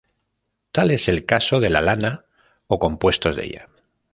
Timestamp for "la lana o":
1.69-2.79